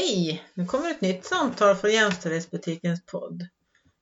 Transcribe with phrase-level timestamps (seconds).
[0.00, 0.44] Hej!
[0.54, 3.46] Nu kommer ett nytt samtal från Jämställdhetsbutikens podd.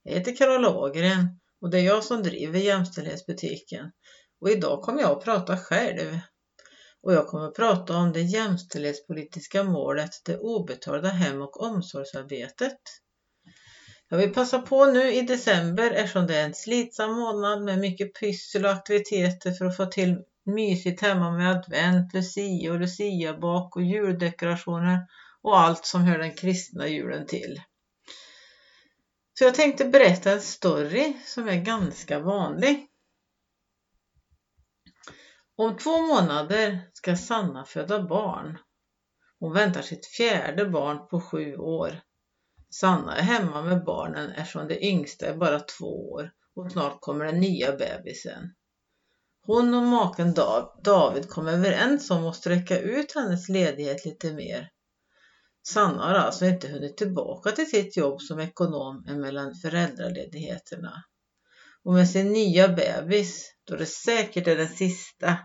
[0.03, 3.93] Jag heter Carola Ågren och det är jag som driver Jämställdhetsbutiken.
[4.41, 6.19] Och idag kommer jag att prata själv.
[7.03, 12.79] Och jag kommer att prata om det jämställdhetspolitiska målet, det obetalda hem och omsorgsarbetet.
[14.09, 18.21] Jag vill passa på nu i december eftersom det är en slitsam månad med mycket
[18.21, 23.83] pyssel och aktiviteter för att få till mysigt hemma med advent, lucia och luciabak och
[23.83, 24.99] juldekorationer
[25.43, 27.61] och allt som hör den kristna julen till.
[29.39, 32.87] Så jag tänkte berätta en story som är ganska vanlig.
[35.57, 38.59] Om två månader ska Sanna föda barn.
[39.41, 42.01] Hon väntar sitt fjärde barn på sju år.
[42.71, 47.25] Sanna är hemma med barnen eftersom det yngsta är bara två år och snart kommer
[47.25, 48.55] den nya bebisen.
[49.47, 50.35] Hon och maken
[50.85, 54.71] David kom överens om att sträcka ut hennes ledighet lite mer.
[55.73, 61.05] Sanna har alltså inte hunnit tillbaka till sitt jobb som ekonom mellan föräldraledigheterna.
[61.85, 65.37] Och med sin nya bebis, då det säkert är den sista,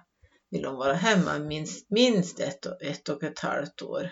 [0.52, 4.12] vill hon vara hemma minst, minst ett, ett och ett halvt år.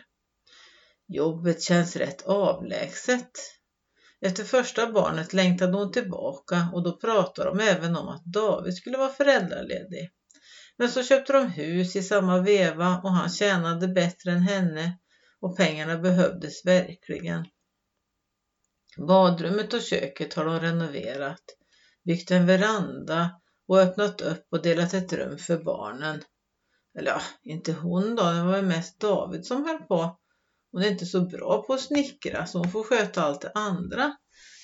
[1.07, 3.31] Jobbet känns rätt avlägset.
[4.21, 8.97] Efter första barnet längtade hon tillbaka och då pratade de även om att David skulle
[8.97, 10.09] vara föräldraledig.
[10.77, 14.97] Men så köpte de hus i samma veva och han tjänade bättre än henne
[15.41, 17.45] och pengarna behövdes verkligen.
[18.97, 21.43] Badrummet och köket har de renoverat,
[22.03, 26.21] byggt en veranda och öppnat upp och delat ett rum för barnen.
[26.99, 30.17] Eller ja, inte hon då, det var mest David som höll på.
[30.71, 34.15] Hon är inte så bra på att snickra så hon får sköta allt det andra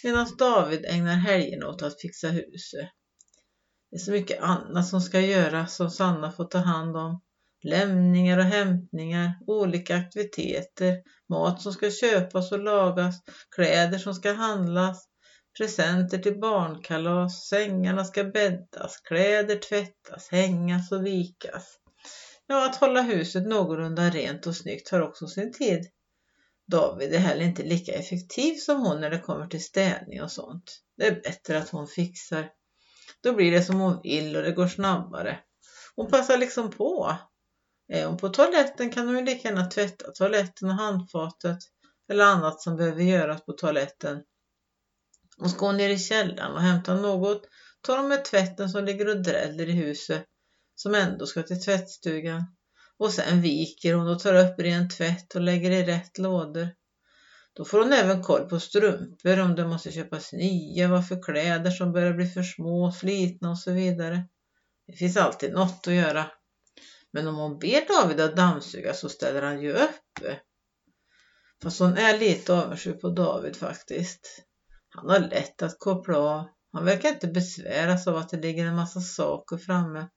[0.03, 2.89] medan David ägnar helgerna åt att fixa huset.
[3.89, 7.21] Det är så mycket annat som ska göras som Sanna får ta hand om
[7.67, 10.97] lämningar och hämtningar, olika aktiviteter,
[11.29, 13.15] mat som ska köpas och lagas,
[13.55, 15.07] kläder som ska handlas,
[15.57, 21.77] presenter till barnkalas, sängarna ska bäddas, kläder tvättas, hängas och vikas.
[22.47, 25.87] Ja, att hålla huset någorlunda rent och snyggt tar också sin tid.
[26.71, 30.79] David är heller inte lika effektiv som hon när det kommer till städning och sånt.
[30.97, 32.49] Det är bättre att hon fixar.
[33.23, 35.39] Då blir det som hon vill och det går snabbare.
[35.95, 37.17] Hon passar liksom på.
[37.93, 41.57] Eh, Är hon på toaletten kan hon ju lika gärna tvätta toaletten och handfatet
[42.09, 44.23] eller annat som behöver göras på toaletten.
[45.37, 47.41] Och ska hon ner i källaren och hämta något
[47.81, 50.25] tar hon med tvätten som ligger och dräller i huset
[50.75, 52.43] som ändå ska till tvättstugan.
[52.97, 56.69] Och sen viker hon och tar upp ren tvätt och lägger i rätt lådor.
[57.53, 61.71] Då får hon även koll på strumpor om det måste köpas nya, vad för kläder
[61.71, 64.27] som börjar bli för små, slitna och så vidare.
[64.87, 66.25] Det finns alltid något att göra.
[67.17, 70.19] Men om hon ber David att dammsuga så ställer han ju upp.
[71.63, 74.43] Fast hon är lite avundsjuk på David faktiskt.
[74.89, 76.43] Han har lätt att koppla av.
[76.73, 80.07] Han verkar inte besväras av att det ligger en massa saker framme.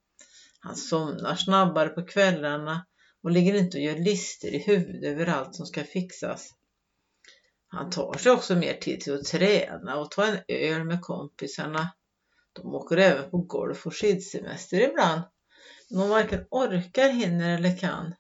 [0.61, 2.87] Han somnar snabbare på kvällarna
[3.23, 6.51] och ligger inte och gör lister i huvudet över allt som ska fixas.
[7.69, 11.91] Han tar sig också mer tid till att träna och ta en öl med kompisarna.
[12.53, 15.23] De åker även på golf och skidsemester ibland
[15.91, 18.15] hon varken orkar, hinner eller kan.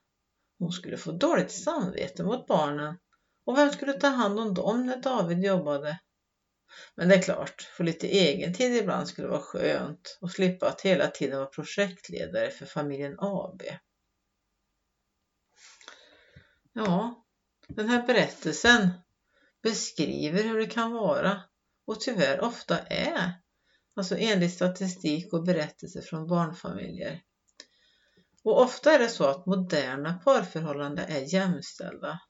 [0.58, 2.98] Hon skulle få dåligt samvete mot barnen.
[3.44, 6.00] Och vem skulle ta hand om dem när David jobbade?
[6.94, 10.80] Men det är klart, få lite egen tid ibland skulle vara skönt och slippa att
[10.80, 13.62] hela tiden vara projektledare för familjen AB.
[16.72, 17.24] Ja,
[17.68, 18.88] den här berättelsen
[19.62, 21.42] beskriver hur det kan vara
[21.86, 23.32] och tyvärr ofta är,
[23.96, 27.22] alltså enligt statistik och berättelser från barnfamiljer.
[28.44, 32.20] Och ofta är det så att moderna parförhållanden är jämställda.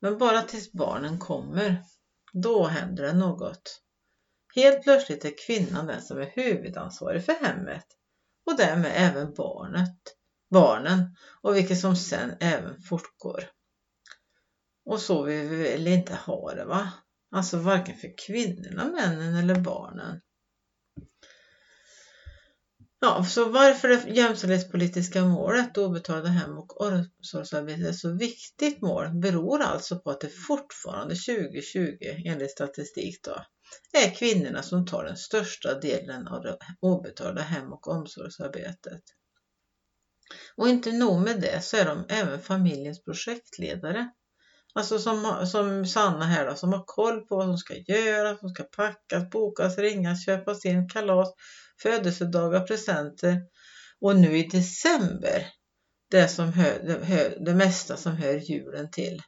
[0.00, 1.82] Men bara tills barnen kommer,
[2.32, 3.82] då händer det något.
[4.54, 7.86] Helt plötsligt är kvinnan den som är huvudansvarig för hemmet
[8.46, 9.98] och därmed även barnet,
[10.50, 13.50] barnen och vilket som sen även fortgår.
[14.84, 16.92] Och så vill vi väl inte ha det va?
[17.30, 20.20] Alltså varken för kvinnorna, männen eller barnen.
[23.00, 29.60] Ja, så varför det jämställdhetspolitiska målet, obetalda hem och omsorgsarbete, är så viktigt mål beror
[29.60, 33.44] alltså på att det fortfarande 2020 enligt statistik då,
[33.92, 39.02] är kvinnorna som tar den största delen av det obetalda hem och omsorgsarbetet.
[40.56, 44.10] Och inte nog med det så är de även familjens projektledare.
[44.74, 48.48] Alltså som, som Sanna här då, som har koll på vad som ska göras, som
[48.48, 51.28] ska packas, bokas, ringas, köpas in, kalas,
[51.82, 53.42] födelsedagar, presenter
[54.00, 55.46] och nu i december
[56.10, 59.22] det, som hör, det, hör, det mesta som hör julen till.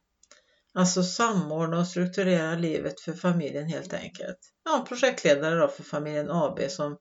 [0.75, 4.39] Alltså samordna och strukturera livet för familjen helt enkelt.
[4.65, 6.97] Ja, projektledare då för familjen AB som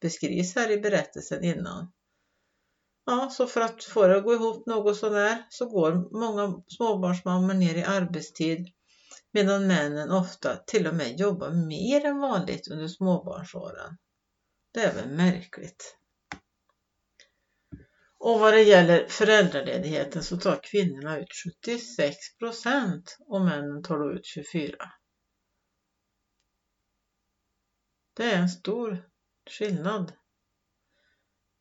[0.00, 1.92] beskrivs här i berättelsen innan.
[3.06, 7.54] Ja, så för att få det att gå ihop något sådär så går många småbarnsmammor
[7.54, 8.72] ner i arbetstid
[9.32, 13.96] medan männen ofta till och med jobbar mer än vanligt under småbarnsåren.
[14.72, 15.98] Det är väl märkligt.
[18.18, 21.28] Och vad det gäller föräldraledigheten så tar kvinnorna ut
[21.64, 24.76] 76 procent och männen tar då ut 24.
[28.14, 29.08] Det är en stor
[29.50, 30.12] skillnad.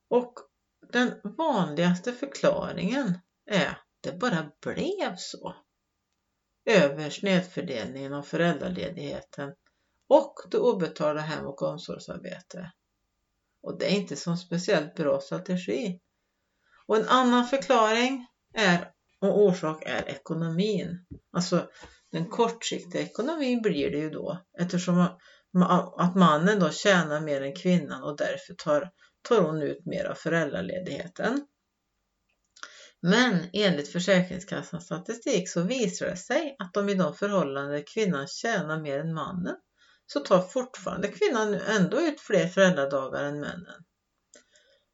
[0.08, 0.34] Och
[0.94, 3.20] den vanligaste förklaringen
[3.52, 5.56] är att det bara blev så.
[6.66, 9.54] Över snedfördelningen av föräldraledigheten
[10.10, 12.72] och det obetalda hem och omsorgsarbete.
[13.62, 16.00] Och det är inte som speciellt bra strategi.
[16.88, 18.92] Och en annan förklaring är
[19.22, 21.06] och orsak är ekonomin.
[21.32, 21.70] Alltså
[22.12, 25.08] den kortsiktiga ekonomin blir det ju då eftersom
[25.98, 28.92] att mannen då tjänar mer än kvinnan och därför tar,
[29.24, 31.48] tar hon ut mer av föräldraledigheten.
[33.02, 38.82] Men enligt Försäkringskassans statistik så visar det sig att om i de förhållanden kvinnan tjänar
[38.82, 39.56] mer än mannen
[40.06, 43.84] så tar fortfarande kvinnan ändå ut fler föräldradagar än männen.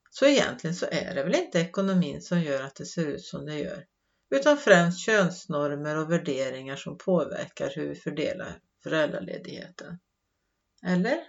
[0.09, 3.45] Så egentligen så är det väl inte ekonomin som gör att det ser ut som
[3.45, 3.85] det gör,
[4.35, 9.99] utan främst könsnormer och värderingar som påverkar hur vi fördelar föräldraledigheten.
[10.85, 11.19] Eller?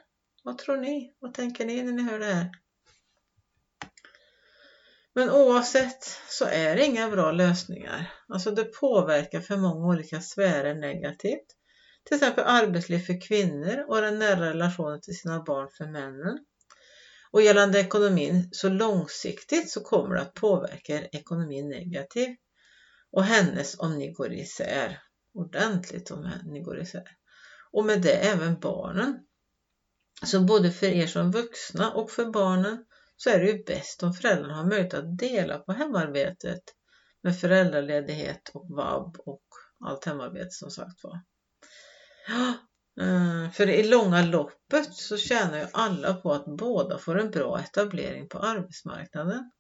[0.43, 1.15] Vad tror ni?
[1.19, 2.51] Vad tänker ni när ni hör det här?
[5.21, 8.13] Men oavsett så är det inga bra lösningar.
[8.29, 11.47] Alltså det påverkar för många olika sfärer negativt.
[12.05, 16.39] Till exempel arbetsliv för kvinnor och den nära relationen till sina barn för männen.
[17.31, 22.39] Och gällande ekonomin så långsiktigt så kommer det att påverka ekonomin negativt
[23.13, 24.99] och hennes om ni går isär.
[25.35, 27.09] Ordentligt om ni går isär.
[27.73, 29.19] Och med det även barnen.
[30.25, 32.85] Så både för er som vuxna och för barnen
[33.23, 36.63] så är det ju bäst om föräldrarna har möjlighet att dela på hemarbetet
[37.23, 39.43] med föräldraledighet och vab och
[39.85, 41.21] allt hemarbete som sagt var.
[43.01, 47.61] Eh, för i långa loppet så tjänar ju alla på att båda får en bra
[47.61, 49.51] etablering på arbetsmarknaden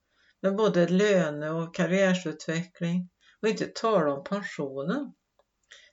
[0.42, 3.08] med både löne och karriärsutveckling
[3.42, 5.12] och inte tala om pensionen.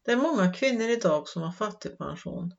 [0.05, 2.51] Det är många kvinnor idag som har fattigpension.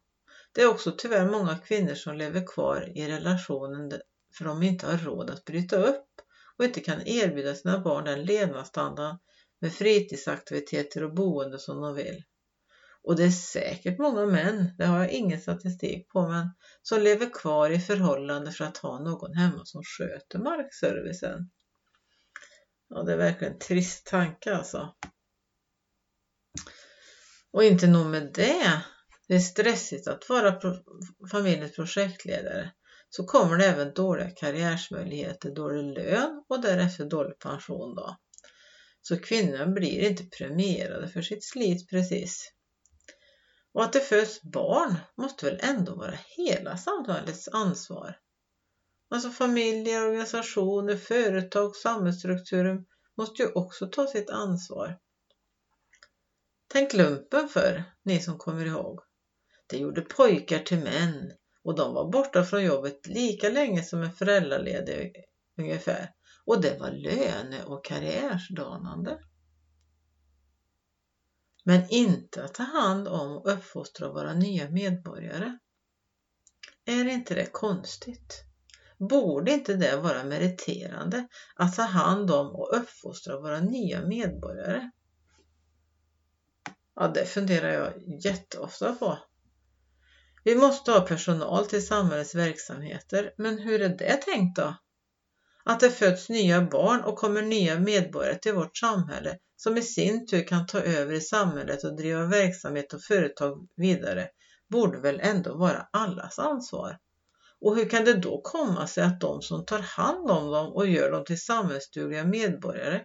[0.53, 3.89] Det är också tyvärr många kvinnor som lever kvar i relationen
[4.38, 6.08] för de inte har råd att bryta upp
[6.58, 9.17] och inte kan erbjuda sina barn den levnadsstandard
[9.61, 12.23] med fritidsaktiviteter och boende som de vill.
[13.02, 16.50] Och det är säkert många män, det har jag ingen statistik på, men
[16.82, 21.50] som lever kvar i förhållande för att ha någon hemma som sköter markservicen.
[22.88, 24.94] Ja, det är verkligen en trist tanke alltså.
[27.50, 28.82] Och inte nog med det,
[29.29, 30.61] det är stressigt att vara
[31.31, 32.73] familjens projektledare.
[33.11, 38.17] Så kommer det även dåliga karriärsmöjligheter, dålig lön och därefter dålig pension då.
[39.03, 42.53] Så kvinnorna blir inte premierade för sitt slit precis.
[43.73, 48.19] Och att det föds barn måste väl ändå vara hela samhällets ansvar.
[49.11, 54.99] Alltså familjer, organisationer, företag, samhällsstrukturen måste ju också ta sitt ansvar.
[56.69, 59.01] Tänk lumpen för ni som kommer ihåg.
[59.67, 61.33] Det gjorde pojkar till män
[61.65, 65.12] och de var borta från jobbet lika länge som en föräldraledig
[65.59, 66.12] ungefär.
[66.45, 69.19] Och det var löne och karriärsdanande
[71.69, 75.59] men inte att ta hand om och uppfostra våra nya medborgare.
[76.85, 78.45] Är inte det konstigt?
[78.99, 84.91] Borde inte det vara meriterande att ta hand om och uppfostra våra nya medborgare?
[86.95, 87.93] Ja, det funderar jag
[88.25, 89.19] jätteofta på.
[90.45, 94.76] Vi måste ha personal till samhällets verksamheter, men hur är det tänkt då?
[95.64, 100.26] Att det föds nya barn och kommer nya medborgare till vårt samhälle som i sin
[100.26, 104.28] tur kan ta över i samhället och driva verksamhet och företag vidare
[104.68, 106.99] borde väl ändå vara allas ansvar.
[107.61, 110.87] Och hur kan det då komma sig att de som tar hand om dem och
[110.87, 113.04] gör dem till samhällsdugliga medborgare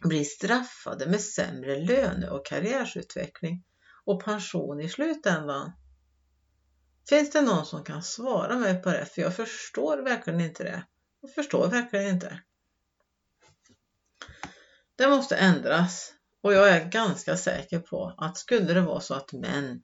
[0.00, 3.64] blir straffade med sämre löne och karriärsutveckling
[4.04, 5.72] och pension i slutändan?
[7.08, 9.06] Finns det någon som kan svara mig på det?
[9.06, 10.84] För jag förstår verkligen inte det.
[11.20, 12.40] Jag förstår verkligen inte.
[14.96, 16.12] Det måste ändras
[16.42, 19.82] och jag är ganska säker på att skulle det vara så att män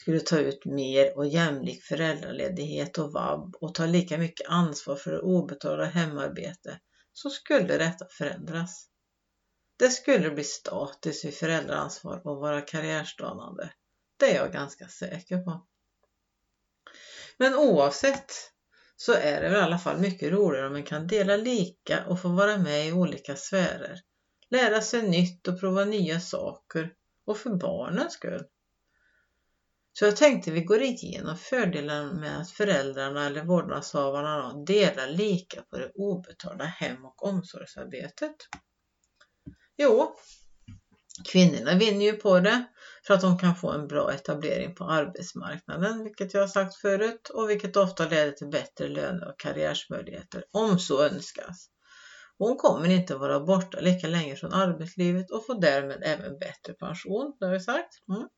[0.00, 5.12] skulle ta ut mer och jämlik föräldraledighet och vab och ta lika mycket ansvar för
[5.12, 6.78] det obetalda hemarbete
[7.12, 8.88] så skulle detta förändras.
[9.78, 13.72] Det skulle bli status i föräldraansvar och vara karriärstanande.
[14.16, 15.66] Det är jag ganska säker på.
[17.38, 18.32] Men oavsett
[18.96, 22.28] så är det i alla fall mycket roligare om man kan dela lika och få
[22.28, 24.00] vara med i olika sfärer.
[24.50, 26.92] Lära sig nytt och prova nya saker
[27.24, 28.44] och för barnens skull.
[29.92, 35.78] Så jag tänkte vi går igenom fördelarna med att föräldrarna eller vårdnadshavarna delar lika på
[35.78, 38.36] det obetalda hem och omsorgsarbetet.
[39.76, 40.14] Jo,
[41.24, 42.64] kvinnorna vinner ju på det
[43.08, 47.28] för att de kan få en bra etablering på arbetsmarknaden, vilket jag har sagt förut
[47.28, 51.68] och vilket ofta leder till bättre löner och karriärsmöjligheter om så önskas.
[52.38, 57.36] Hon kommer inte vara borta lika länge från arbetslivet och får därmed även bättre pension,
[57.40, 57.94] det har vi sagt.
[58.08, 58.28] Mm.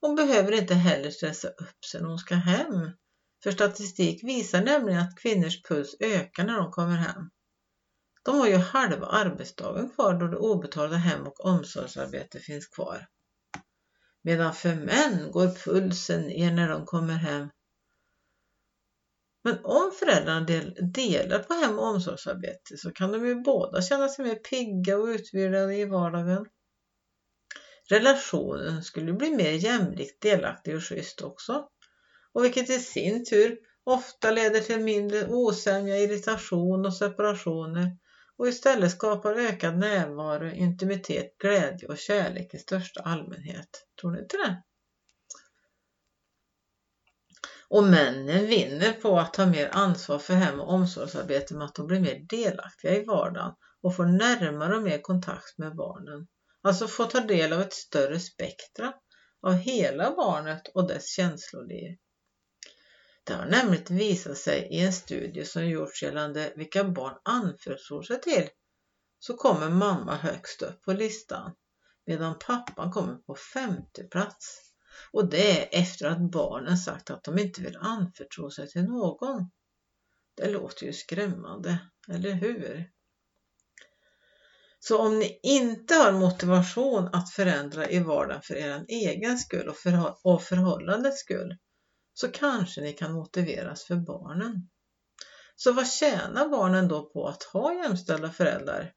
[0.00, 2.90] Hon behöver inte heller stressa upp sig när hon ska hem.
[3.42, 7.30] För statistik visar nämligen att kvinnors puls ökar när de kommer hem.
[8.24, 13.06] De har ju halva arbetsdagen kvar då det obetalda hem och omsorgsarbetet finns kvar.
[14.26, 17.48] Medan för män går pulsen ner när de kommer hem.
[19.44, 20.46] Men om föräldrarna
[20.92, 25.06] delar på hem och omsorgsarbete så kan de ju båda känna sig mer pigga och
[25.06, 26.46] utvilade i vardagen.
[27.90, 31.68] Relationen skulle bli mer jämlikt delaktig och schysst också.
[32.32, 37.98] Och vilket i sin tur ofta leder till mindre osämja, irritation och separationer
[38.36, 43.68] och istället skapar ökad närvaro, intimitet, glädje och kärlek i största allmänhet.
[44.04, 44.62] Tror ni inte det?
[47.68, 51.86] Och männen vinner på att ta mer ansvar för hem och omsorgsarbete med att de
[51.86, 56.26] blir mer delaktiga i vardagen och får närmare och mer kontakt med barnen.
[56.62, 58.92] Alltså få ta del av ett större spektra
[59.42, 61.96] av hela barnet och dess känsloliv.
[63.24, 68.20] Det har nämligen visat sig i en studie som gjorts gällande vilka barn anförtror sig
[68.20, 68.48] till
[69.18, 71.52] så kommer mamma högst upp på listan
[72.06, 74.60] medan pappan kommer på femte plats.
[75.12, 79.50] Och det är efter att barnen sagt att de inte vill anförtro sig till någon.
[80.36, 82.90] Det låter ju skrämmande, eller hur?
[84.78, 89.76] Så om ni inte har motivation att förändra i vardagen för er egen skull och,
[89.76, 91.56] förhå och förhållandets skull
[92.14, 94.68] så kanske ni kan motiveras för barnen.
[95.56, 98.92] Så vad tjänar barnen då på att ha jämställda föräldrar?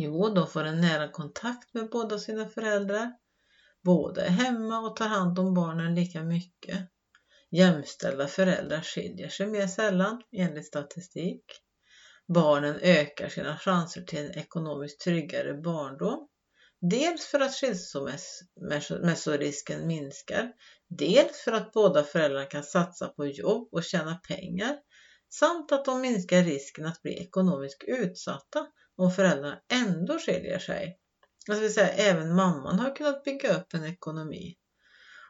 [0.00, 3.12] Jo, de får en nära kontakt med båda sina föräldrar.
[3.84, 6.88] Båda är hemma och tar hand om barnen lika mycket.
[7.50, 11.44] Jämställda föräldrar skiljer sig mer sällan enligt statistik.
[12.34, 16.28] Barnen ökar sina chanser till en ekonomiskt tryggare barndom.
[16.80, 20.52] Dels för att skilsmässorisken minskar,
[20.88, 24.76] dels för att båda föräldrarna kan satsa på jobb och tjäna pengar
[25.28, 28.66] samt att de minskar risken att bli ekonomiskt utsatta
[28.98, 30.98] om föräldrarna ändå skiljer sig.
[31.48, 34.56] Alltså, Det vill säga även mamman har kunnat bygga upp en ekonomi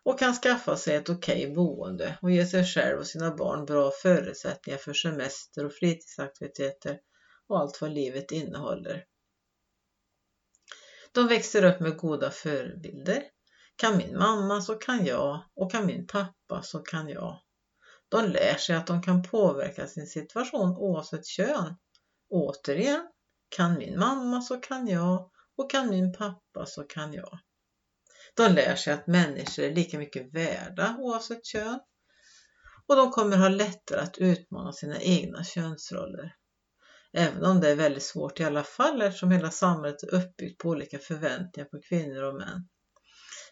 [0.05, 3.65] och kan skaffa sig ett okej okay boende och ge sig själv och sina barn
[3.65, 6.99] bra förutsättningar för semester och fritidsaktiviteter
[7.49, 9.05] och allt vad livet innehåller.
[11.13, 13.23] De växer upp med goda förebilder.
[13.77, 17.43] Kan min mamma så kan jag och kan min pappa så kan jag.
[18.09, 21.77] De lär sig att de kan påverka sin situation oavsett kön.
[22.31, 23.09] Återigen,
[23.49, 27.39] kan min mamma så kan jag och kan min pappa så kan jag.
[28.35, 31.81] De lär sig att människor är lika mycket värda oavsett kön
[32.87, 36.35] och de kommer ha lättare att utmana sina egna könsroller.
[37.13, 40.69] Även om det är väldigt svårt i alla fall eftersom hela samhället är uppbyggt på
[40.69, 42.69] olika förväntningar på kvinnor och män.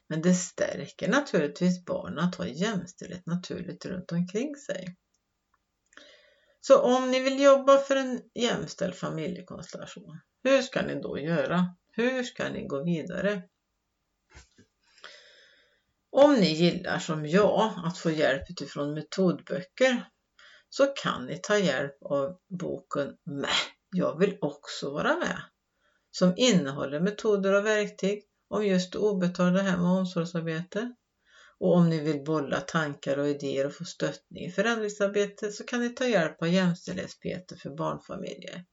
[0.09, 4.97] Men det stärker naturligtvis barnen att ha jämställdhet naturligt runt omkring sig.
[6.67, 11.77] Så om ni vill jobba för en jämställd familjekonstellation, hur ska ni då göra?
[11.93, 13.43] Hur ska ni gå vidare?
[16.11, 20.09] Om ni gillar som jag att få hjälp utifrån metodböcker
[20.69, 23.51] så kan ni ta hjälp av boken Mäh,
[23.91, 25.43] jag vill också vara med
[26.11, 30.95] som innehåller metoder och verktyg om just obetalda hem och omsorgsarbete.
[31.61, 35.81] Och om ni vill bolla tankar och idéer och få stöttning i förändringsarbetet så kan
[35.81, 38.65] ni ta hjälp av Jämställdhetspeter för barnfamiljer.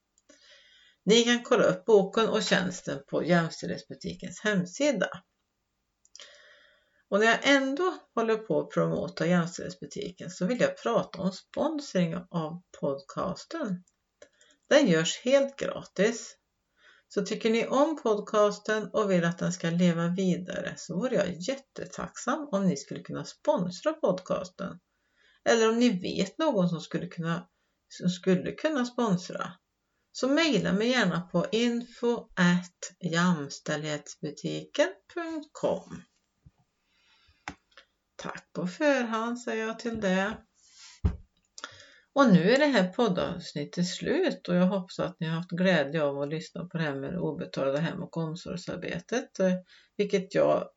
[1.05, 5.07] Ni kan kolla upp boken och tjänsten på Jämställdhetsbutikens hemsida.
[7.09, 12.15] Och när jag ändå håller på att promota jämställdhetsbutiken så vill jag prata om sponsring
[12.15, 13.83] av podcasten.
[14.69, 16.37] Den görs helt gratis.
[17.13, 21.31] Så tycker ni om podcasten och vill att den ska leva vidare så vore jag
[21.31, 24.79] jättetacksam om ni skulle kunna sponsra podcasten.
[25.49, 27.47] Eller om ni vet någon som skulle kunna,
[27.89, 29.51] som skulle kunna sponsra
[30.11, 32.27] Så mejla mig gärna på info
[38.15, 40.37] Tack på förhand säger jag till det.
[42.15, 46.03] Och nu är det här poddavsnittet slut och jag hoppas att ni har haft glädje
[46.03, 49.53] av att lyssna på det här med det obetalda hem och omsorgsarbetet, eh,
[49.97, 50.69] vilket jag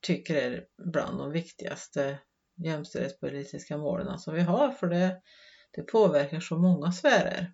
[0.00, 2.18] tycker är bland de viktigaste
[2.64, 5.20] jämställdhetspolitiska målen som vi har, för det,
[5.72, 7.52] det påverkar så många sfärer.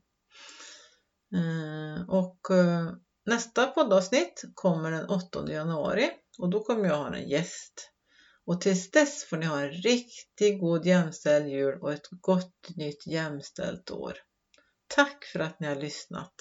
[1.34, 2.90] Eh, och eh,
[3.26, 7.92] nästa poddavsnitt kommer den 8 januari och då kommer jag ha en gäst.
[8.46, 13.06] Och tills dess får ni ha en riktigt god jämställd jul och ett gott nytt
[13.06, 14.18] jämställt år.
[14.86, 16.34] Tack för att ni har lyssnat.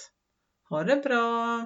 [0.70, 1.66] Ha det bra!